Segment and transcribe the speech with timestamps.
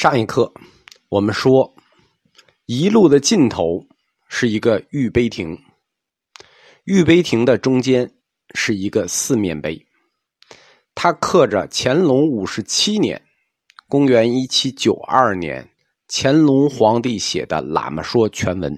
[0.00, 0.50] 上一课
[1.10, 1.74] 我们说，
[2.64, 3.86] 一路的尽头
[4.30, 5.62] 是一个玉碑亭，
[6.84, 8.10] 玉碑亭的中间
[8.54, 9.86] 是一个四面碑，
[10.94, 13.22] 它刻着乾隆五十七年
[13.90, 15.70] （公元一七九二年）
[16.08, 18.74] 乾隆皇帝写的《喇嘛说》全文。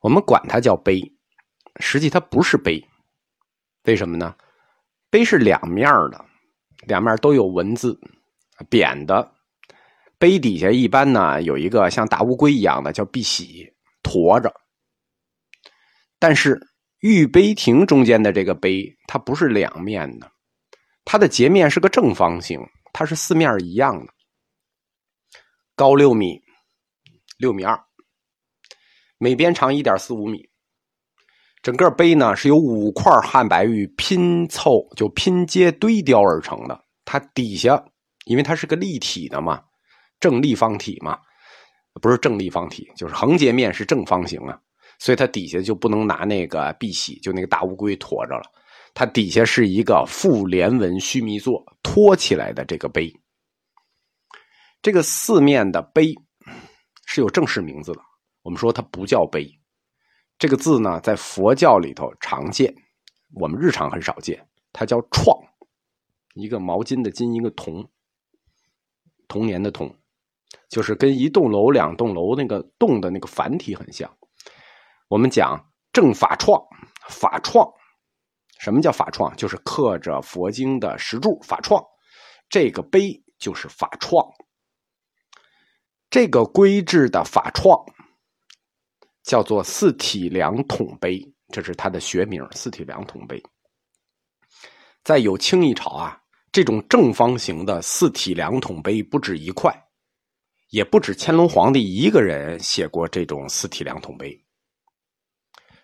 [0.00, 0.98] 我们管它叫碑，
[1.78, 2.82] 实际它不是碑，
[3.84, 4.34] 为什么呢？
[5.10, 6.24] 碑是两面的，
[6.86, 8.00] 两面都有文字，
[8.70, 9.34] 扁的。
[10.18, 13.72] 碑底下一般呢有一个像大乌龟一样的叫碧玺
[14.02, 14.52] 驮着，
[16.18, 16.60] 但是
[17.00, 20.28] 玉碑亭中间的这个碑它不是两面的，
[21.04, 22.60] 它的截面是个正方形，
[22.92, 24.12] 它是四面一样的，
[25.76, 26.40] 高六米，
[27.38, 27.78] 六米二，
[29.18, 30.48] 每边长一点四五米，
[31.62, 37.84] 整个碑呢是由五块汉白玉拼凑就拼接堆雕而成的，它底下
[38.24, 39.62] 因为它是个立体的嘛。
[40.20, 41.18] 正立方体嘛，
[42.00, 44.60] 不是正立方体，就是横截面是正方形啊，
[44.98, 48.42] 所以它底下就不能拿那个碧玺，就那个大乌龟驮着了。
[48.94, 53.12] 它底下是一个复联纹须弥座托起来的这个碑。
[54.82, 56.14] 这个四面的碑
[57.06, 58.00] 是有正式名字的，
[58.42, 59.48] 我们说它不叫碑。
[60.38, 62.74] 这个字呢，在佛教里头常见，
[63.34, 64.44] 我们日常很少见。
[64.72, 65.36] 它叫创，
[66.34, 67.88] 一个毛巾的巾，一个童，
[69.26, 69.92] 童年的童。
[70.68, 74.10] 就是跟一栋楼、两栋楼那个“栋”的那个繁体很像。
[75.08, 75.58] 我们讲
[75.92, 76.62] 正法创，
[77.08, 77.66] 法创，
[78.60, 79.34] 什么叫法创？
[79.36, 81.82] 就是刻着佛经的石柱，法创。
[82.50, 84.26] 这个碑就是法创。
[86.10, 87.78] 这个规制的法创
[89.22, 91.22] 叫做四体两统碑，
[91.52, 93.42] 这是它的学名——四体两统碑。
[95.04, 96.20] 在有清一朝啊，
[96.52, 99.70] 这种正方形的四体两统碑不止一块。
[100.70, 104.38] 也不止乾隆皇帝一个人写过这种四体两统碑。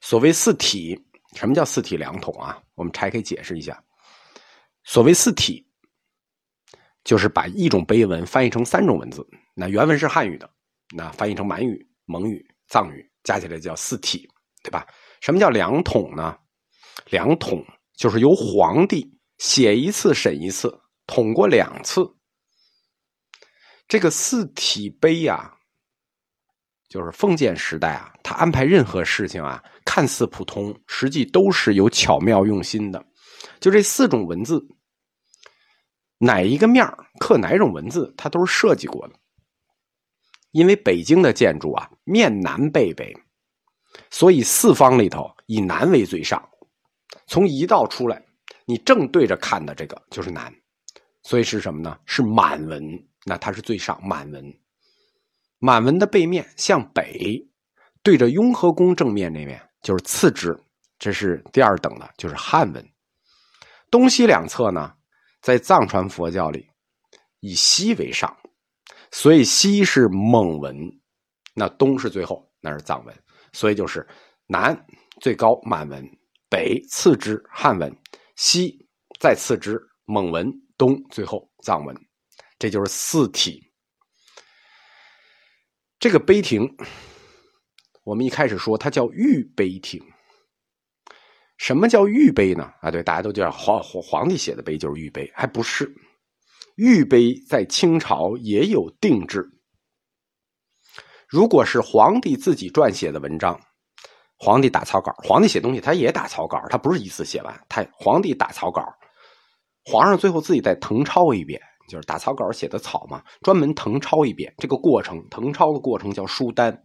[0.00, 1.00] 所谓四体，
[1.34, 2.60] 什么叫四体两统啊？
[2.74, 3.82] 我们拆开解释一下。
[4.84, 5.64] 所谓四体，
[7.04, 9.24] 就是把一种碑文翻译成三种文字。
[9.54, 10.50] 那原文是汉语的，
[10.96, 14.28] 那翻译成满语、蒙语、藏语，加起来叫四体，
[14.64, 14.86] 对吧？
[15.20, 16.36] 什么叫两统呢？
[17.10, 17.64] 两统
[17.96, 20.76] 就是由皇帝写一次审一次，
[21.06, 22.02] 统过两次。
[23.92, 25.54] 这个四体碑呀，
[26.88, 33.04] 就是封建时代啊，他安排任何事情啊，看似普通，实际都是有巧妙用心的。
[33.60, 34.66] 就这四种文字，
[36.16, 39.14] 哪一个面刻哪种文字，它都是设计过的。
[40.52, 43.14] 因为北京的建筑啊，面南背北，
[44.08, 46.42] 所以四方里头以南为最上。
[47.26, 48.24] 从一道出来，
[48.64, 50.50] 你正对着看的这个就是南，
[51.24, 51.98] 所以是什么呢？
[52.06, 52.82] 是满文。
[53.24, 54.44] 那它是最上满文，
[55.58, 57.48] 满文的背面向北，
[58.02, 60.58] 对着雍和宫正面那面就是次之，
[60.98, 62.84] 这是第二等的，就是汉文。
[63.90, 64.92] 东西两侧呢，
[65.40, 66.68] 在藏传佛教里
[67.40, 68.36] 以西为上，
[69.10, 70.76] 所以西是蒙文，
[71.54, 73.14] 那东是最后，那是藏文，
[73.52, 74.06] 所以就是
[74.46, 74.74] 南
[75.20, 76.04] 最高满文，
[76.48, 77.94] 北次之汉文，
[78.36, 78.88] 西
[79.20, 81.94] 再次之蒙文，东最后藏文。
[82.62, 83.60] 这就是四体。
[85.98, 86.64] 这个碑亭，
[88.04, 90.00] 我们一开始说它叫玉碑亭。
[91.58, 92.72] 什么叫玉碑呢？
[92.80, 95.92] 啊，对，大家都叫皇皇皇帝写的碑就是玉碑，还不是？
[96.76, 99.44] 玉碑在清朝也有定制。
[101.28, 103.60] 如果是皇帝自己撰写的文章，
[104.38, 108.84] 皇帝打草稿，皇帝写东西他也打草稿，他不是一次写完，他皇帝打草稿，
[109.84, 111.60] 皇上最后自己再誊抄一遍。
[111.88, 114.54] 就是打草稿写的草嘛，专门誊抄一遍。
[114.58, 116.84] 这个过程，誊抄的过程叫书单。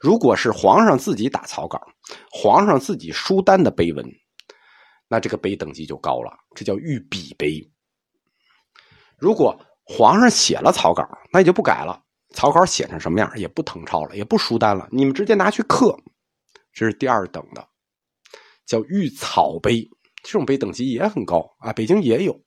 [0.00, 1.80] 如果是皇上自己打草稿，
[2.30, 4.04] 皇上自己书单的碑文，
[5.08, 7.60] 那这个碑等级就高了，这叫御笔碑。
[9.18, 11.02] 如果皇上写了草稿，
[11.32, 12.02] 那也就不改了，
[12.34, 15.96] 草稿写成什么样也不誊抄了，也不书单了，你们直接拿去刻，
[16.72, 17.66] 这是第二等的，
[18.66, 19.88] 叫御草碑。
[20.22, 22.38] 这种碑等级也很高啊，北京也有。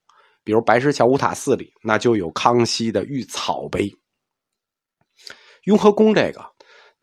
[0.50, 3.88] 比如白石桥五塔寺里，那就有康熙的御草碑。
[5.66, 6.44] 雍和宫这个，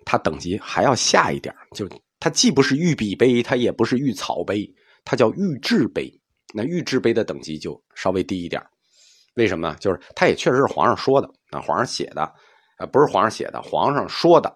[0.04, 1.88] 它等级还要下一点就
[2.18, 4.68] 它既不是御笔碑，它也不是御草碑，
[5.04, 6.12] 它叫御制碑。
[6.52, 8.60] 那御制碑的等级就稍微低一点
[9.34, 9.76] 为什么呢？
[9.78, 12.22] 就是它也确实是皇上说的，啊，皇上写的，
[12.78, 14.52] 啊，不是皇上写的，皇上说的，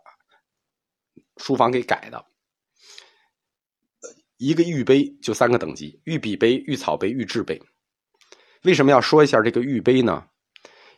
[1.37, 2.27] 书房给改的。
[4.39, 7.57] 一个御碑就三个等级：御笔碑、御草碑、御制碑。
[8.63, 10.25] 为什么要说一下这个玉碑呢？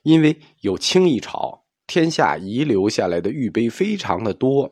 [0.03, 4.71] 因为有清一朝，天下遗留下来的玉碑非常的多。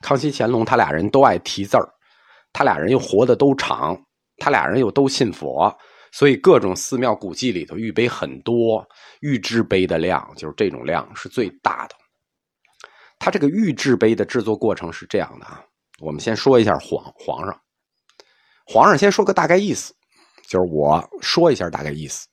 [0.00, 1.88] 康熙、乾隆他俩人都爱题字儿，
[2.52, 4.00] 他俩人又活得都长，
[4.36, 5.76] 他俩人又都信佛，
[6.12, 8.86] 所以各种寺庙古迹里头玉碑很多，
[9.20, 11.96] 玉制碑的量就是这种量是最大的。
[13.18, 15.60] 他这个玉制碑的制作过程是这样的啊，
[15.98, 17.60] 我们先说一下皇皇上，
[18.64, 19.92] 皇上先说个大概意思，
[20.48, 22.26] 就是我说一下大概意思。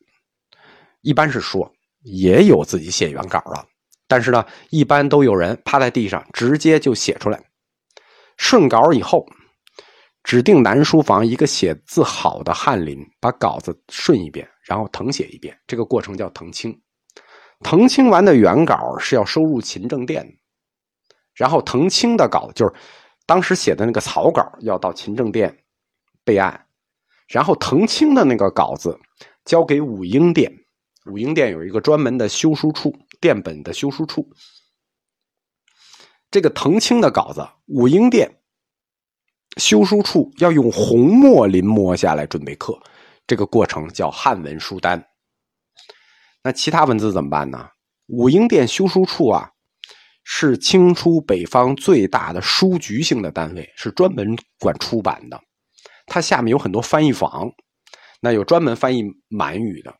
[1.01, 1.71] 一般是说，
[2.01, 3.63] 也有自己写原稿了，
[4.07, 7.39] 但是呢，一般都有人趴在地上直接就写出来。
[8.38, 9.25] 顺稿以后，
[10.23, 16.75] 指定南书房一个写字好的翰林把稿子顺一遍，然后誊写一遍，这个过程叫誊清。
[17.62, 20.25] 誊清完的原稿是要收入勤政殿。
[21.35, 22.73] 然后誊清的稿就是
[23.25, 25.56] 当时写的那个草稿，要到勤政殿
[26.23, 26.64] 备案。
[27.27, 29.00] 然后誊清的那个稿子
[29.44, 30.51] 交给武英殿，
[31.06, 34.30] 武英殿有一个专门的修书处，殿本的修书处。
[36.31, 38.39] 这个誊清的稿子，武英殿
[39.57, 42.80] 修书处要用红墨临摹下来准备刻，
[43.25, 45.06] 这个过程叫汉文书单。
[46.44, 47.69] 那其他文字怎么办呢？
[48.07, 49.51] 武英殿修书处啊。
[50.27, 55.39] 是清初北方最大的书局性的单位，是专门管出版的。
[56.06, 57.52] 它下面有很多翻译坊，
[58.19, 59.94] 那有专门翻译满语的，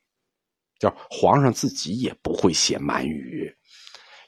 [0.80, 3.54] 叫皇上自己也不会写满语，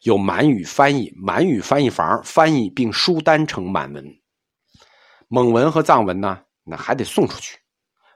[0.01, 4.05] 有满语翻译，满语翻译房翻译并书单成满文。
[5.27, 7.57] 蒙文和藏文呢，那还得送出去。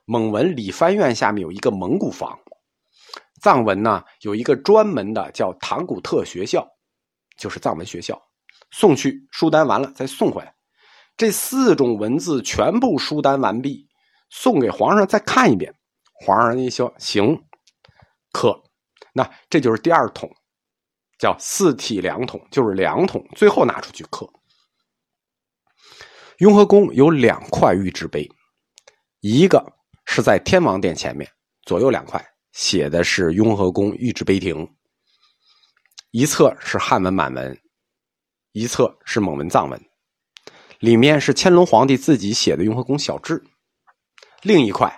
[0.06, 2.38] 蒙文理藩院下面有一个蒙古房，
[3.42, 6.68] 藏文呢有一个专门的叫唐古特学校。
[7.38, 8.22] 就是藏文学校，
[8.70, 10.54] 送去书单完了再送回来，
[11.22, 13.88] 这四种文字全部书单完毕，
[14.32, 15.72] 送给皇上再看一遍，
[16.14, 17.44] 皇上一说行，
[18.32, 18.64] 刻，
[19.14, 20.28] 那这就是第二桶，
[21.20, 24.28] 叫四体两桶，就是两桶，最后拿出去刻。
[26.40, 28.28] 雍和宫有两块玉制碑，
[29.20, 29.64] 一个
[30.06, 31.32] 是在天王殿前面，
[31.68, 32.20] 左右两块
[32.52, 34.68] 写的是雍和宫御制碑亭。
[36.10, 37.56] 一侧是汉文满文，
[38.54, 39.80] 一侧是蒙文藏文，
[40.82, 43.36] 里面是乾隆皇帝自己写的《雍和宫小志》，
[44.42, 44.92] 另一块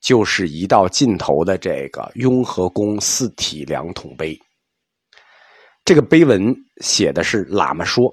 [0.00, 4.36] 就是一到尽头的这个雍和宫四体两统碑。
[5.84, 6.52] 这个碑文
[6.82, 8.12] 写的是喇嘛说，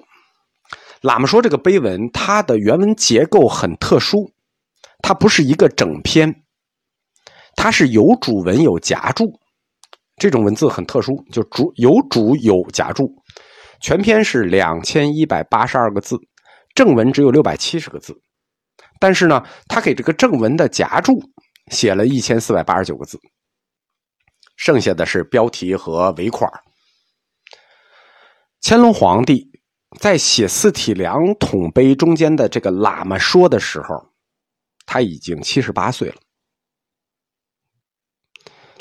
[1.02, 4.32] 喇嘛说这个碑文它的原文结构很特殊，
[5.02, 6.32] 它不是一个整篇，
[7.56, 9.24] 它是有主文有夹注。
[10.16, 13.12] 这种文字很特殊，就主有主有夹注，
[13.80, 16.16] 全篇是两千一百八十二个字，
[16.76, 18.20] 正文只有六百七十个字，
[19.00, 21.20] 但是呢，他给这个正文的夹注
[21.72, 23.18] 写了一千四百八十九个字，
[24.56, 26.48] 剩下的是标题和尾款。
[28.60, 29.50] 乾隆皇帝
[29.98, 34.12] 在写四体两统碑中间的这个喇嘛说的时候，
[34.84, 36.16] 他已经七十八岁了。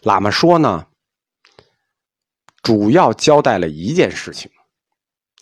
[0.01, 0.87] 喇嘛说呢？
[2.61, 4.51] 主要交代了一件事情，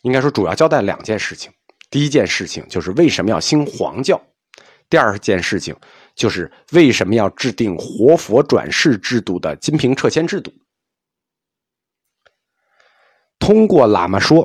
[0.04, 1.52] 应该说主要交代两件事情。
[1.94, 4.20] 第一件事情就是为什么要兴黄教，
[4.90, 5.76] 第二件事情
[6.16, 10.52] 就是为什么要制定活佛转世制度的金瓶撤迁制度。
[13.38, 14.44] 通过喇嘛说，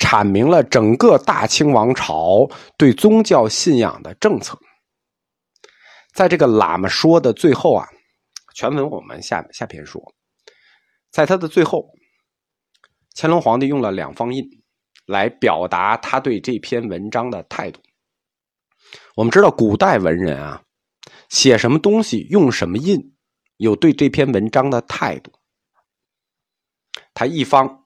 [0.00, 4.58] 阐明了整个大清王朝对宗教信仰的政策。
[6.12, 7.86] 在这个喇嘛说的最后啊，
[8.52, 10.02] 全文我们下下篇说。
[11.12, 11.86] 在他的最后，
[13.14, 14.44] 乾隆皇帝用了两方印
[15.06, 17.80] 来表达他对这篇文章的态度。
[19.16, 20.62] 我们知道，古代文人啊，
[21.28, 23.14] 写什么东西用什么印，
[23.56, 25.32] 有对这篇文章的态度。
[27.12, 27.84] 他一方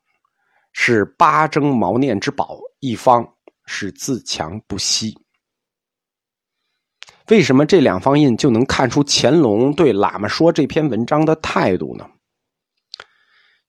[0.73, 5.17] 是八征毛念之宝，一方是自强不息。
[7.29, 12.09] 为什么这两方印就能看出乾隆对喇嘛说这篇文章的态度呢？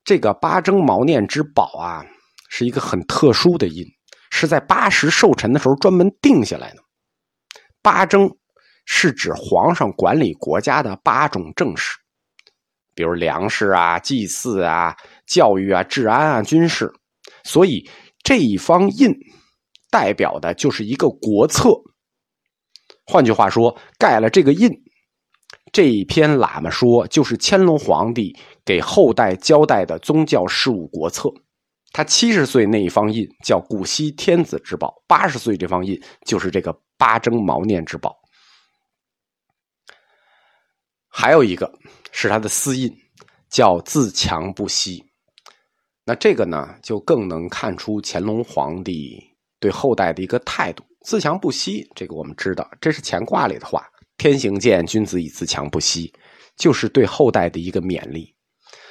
[0.06, 2.06] 这个八征毛念之宝啊，
[2.50, 3.86] 是一个很特殊的印，
[4.29, 6.82] 是在八十寿辰的时候专门定下来的。
[7.82, 8.29] 八征
[8.86, 11.96] 是指皇上管理国家的八种政事，
[12.94, 14.94] 比如粮食啊、祭祀啊、
[15.25, 16.91] 教育啊、治安啊、军事，
[17.44, 17.89] 所以
[18.24, 19.13] 这一方印
[19.89, 21.70] 代表的就是一个国策。
[23.06, 24.70] 换句话说，盖了这个印。
[25.72, 31.29] 这一篇喇嘛说，就是乾隆皇帝给后代交代的宗教事务国策。
[31.91, 38.15] 他七十岁那一方印叫古稀天子之宝，八十岁这方印就是这个八征毛念之宝。
[41.08, 41.72] 还有一个
[42.12, 42.96] 是他的私印，
[43.50, 45.03] 叫自强不息。
[46.05, 49.19] 那这个呢，就更能看出乾隆皇帝
[49.60, 50.84] 对后代的一个态度。
[51.05, 53.86] 自强不息，这个我们知道，这是乾卦里的话。
[54.17, 56.13] 天行健，君子以自强不息，
[56.58, 58.36] 就是对后代的一个勉励。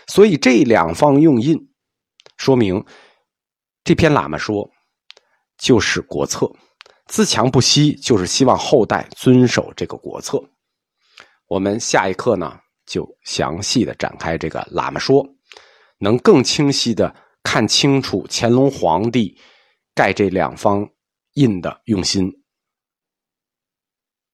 [0.07, 1.68] 所以这两方用印，
[2.39, 2.83] 说明
[3.85, 4.69] 这篇喇嘛说
[5.59, 6.51] 就是国策。
[7.07, 10.43] 自强不息，就是希望后代遵守这个国策。
[11.47, 15.27] 我们下一课呢，就详细的展开这个喇嘛说。
[16.01, 19.37] 能更清晰的看清楚乾隆皇帝
[19.95, 20.89] 盖这两方
[21.33, 22.31] 印的用心。